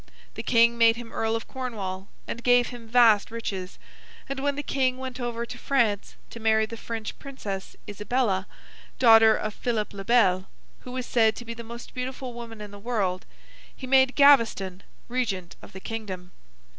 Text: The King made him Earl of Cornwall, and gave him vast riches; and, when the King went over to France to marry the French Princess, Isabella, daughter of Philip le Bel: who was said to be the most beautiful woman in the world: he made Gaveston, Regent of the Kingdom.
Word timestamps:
The 0.33 0.41
King 0.41 0.79
made 0.79 0.95
him 0.95 1.11
Earl 1.11 1.35
of 1.35 1.47
Cornwall, 1.47 2.07
and 2.27 2.43
gave 2.43 2.69
him 2.69 2.87
vast 2.87 3.29
riches; 3.29 3.77
and, 4.27 4.39
when 4.39 4.55
the 4.55 4.63
King 4.63 4.97
went 4.97 5.19
over 5.19 5.45
to 5.45 5.57
France 5.59 6.15
to 6.31 6.39
marry 6.39 6.65
the 6.65 6.75
French 6.75 7.19
Princess, 7.19 7.75
Isabella, 7.87 8.47
daughter 8.97 9.35
of 9.35 9.53
Philip 9.53 9.93
le 9.93 10.03
Bel: 10.03 10.49
who 10.79 10.91
was 10.91 11.05
said 11.05 11.35
to 11.35 11.45
be 11.45 11.53
the 11.53 11.63
most 11.63 11.93
beautiful 11.93 12.33
woman 12.33 12.61
in 12.61 12.71
the 12.71 12.79
world: 12.79 13.27
he 13.75 13.85
made 13.85 14.15
Gaveston, 14.15 14.81
Regent 15.07 15.55
of 15.61 15.71
the 15.71 15.79
Kingdom. 15.79 16.31